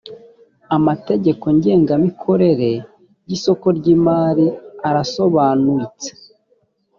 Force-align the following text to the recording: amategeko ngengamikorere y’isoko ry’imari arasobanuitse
amategeko 0.77 1.45
ngengamikorere 1.57 2.71
y’isoko 3.27 3.65
ry’imari 3.77 4.47
arasobanuitse 4.89 6.09